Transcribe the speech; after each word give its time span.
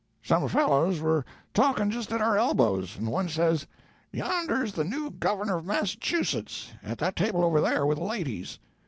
Some 0.23 0.47
fellows 0.49 0.99
were 0.99 1.23
talking 1.53 1.91
just 1.91 2.11
at 2.11 2.21
our 2.21 2.35
elbow, 2.35 2.77
and 2.97 3.07
one 3.07 3.29
says, 3.29 3.67
'Yonder's 4.11 4.73
the 4.73 4.83
new 4.83 5.11
governor 5.11 5.57
of 5.57 5.65
Massachusetts 5.67 6.71
at 6.81 6.97
that 6.97 7.15
table 7.15 7.43
over 7.43 7.61
there 7.61 7.85
with 7.85 7.99
the 7.99 8.03
ladies.' 8.03 8.57